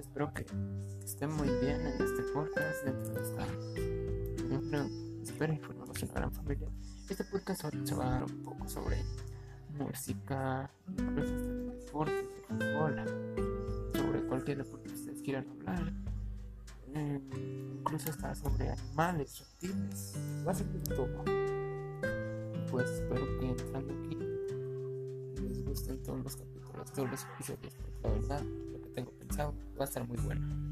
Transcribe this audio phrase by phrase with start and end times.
[0.00, 0.44] espero que
[1.04, 3.46] estén muy bien en este podcast dentro de esta
[5.22, 6.68] espero informarnos una gran familia.
[7.08, 8.96] Este podcast se va a dar un poco sobre
[9.78, 12.28] música incluso hasta de deportes
[12.58, 15.92] de sobre cualquier deporte que ustedes quieran hablar.
[16.94, 17.20] Eh,
[17.78, 21.24] incluso hasta sobre animales reptiles va a ser todo.
[22.68, 24.18] Pues espero que entrando aquí.
[25.40, 26.58] Les gusten todos los capítulos
[26.92, 28.42] todos los episodios la verdad
[28.88, 30.67] tengo pensado va a estar muy bueno